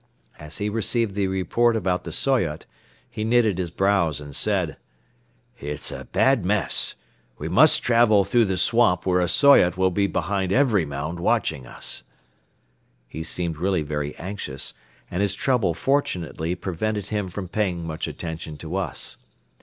As 0.39 0.57
he 0.57 0.67
received 0.67 1.13
the 1.13 1.27
report 1.27 1.75
about 1.75 2.05
the 2.05 2.11
Soyot, 2.11 2.65
he 3.07 3.23
knitted 3.23 3.59
his 3.59 3.69
brows 3.69 4.19
and 4.19 4.35
said: 4.35 4.77
"It's 5.59 5.91
a 5.91 6.05
bad 6.05 6.43
mess. 6.43 6.95
We 7.37 7.47
must 7.47 7.83
travel 7.83 8.23
through 8.23 8.45
the 8.45 8.57
swamp 8.57 9.05
where 9.05 9.19
a 9.19 9.27
Soyot 9.27 9.77
will 9.77 9.91
be 9.91 10.07
behind 10.07 10.51
every 10.51 10.85
mound 10.85 11.19
watching 11.19 11.67
us." 11.67 12.01
He 13.07 13.21
seemed 13.21 13.57
really 13.57 13.83
very 13.83 14.15
anxious 14.15 14.73
and 15.11 15.21
his 15.21 15.35
trouble 15.35 15.75
fortunately 15.75 16.55
prevented 16.55 17.09
him 17.09 17.27
from 17.29 17.47
paying 17.47 17.85
much 17.85 18.07
attention 18.07 18.57
to 18.57 18.77
us. 18.77 19.19